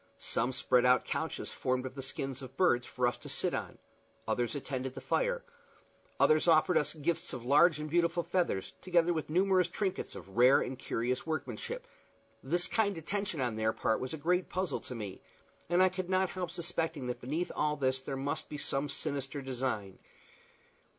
[0.17, 3.77] Some spread out couches formed of the skins of birds for us to sit on;
[4.27, 5.43] others attended to the fire;
[6.19, 10.59] others offered us gifts of large and beautiful feathers, together with numerous trinkets of rare
[10.59, 11.85] and curious workmanship.
[12.41, 15.21] This kind attention on their part was a great puzzle to me,
[15.69, 19.39] and I could not help suspecting that beneath all this there must be some sinister
[19.43, 19.99] design.